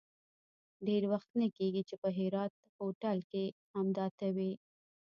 ډېر 0.87 1.03
وخت 1.13 1.29
نه 1.41 1.47
کېږي 1.57 1.81
چې 1.89 1.95
په 2.01 2.09
هرات 2.17 2.53
هوټل 2.77 3.19
کې 3.31 3.43
همدا 3.75 4.05
ته 4.17 4.27
وې. 4.35 4.51